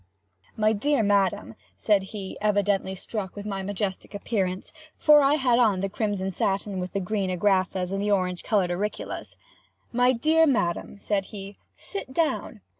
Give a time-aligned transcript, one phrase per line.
[0.57, 5.81] "My dear madam," said he, evidently struck with my majestic appearance, for I had on
[5.81, 9.37] the crimson satin, with the green agraffas, and orange colored auriclas.
[9.91, 12.61] "My dear madam," said he, "sit down.